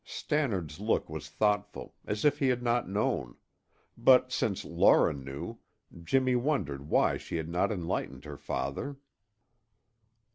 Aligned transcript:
Stannard's 0.03 0.79
look 0.79 1.11
was 1.11 1.29
thoughtful, 1.29 1.93
as 2.07 2.25
if 2.25 2.39
he 2.39 2.47
had 2.47 2.63
not 2.63 2.89
known; 2.89 3.35
but 3.95 4.31
since 4.31 4.65
Laura 4.65 5.13
knew, 5.13 5.59
Jimmy 6.03 6.35
wondered 6.35 6.89
why 6.89 7.17
she 7.17 7.35
had 7.37 7.47
not 7.49 7.71
enlightened 7.71 8.25
her 8.25 8.39
father. 8.39 8.97